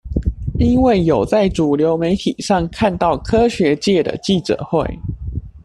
[0.57, 4.97] 因為有在主流媒體上看到科學界的記者會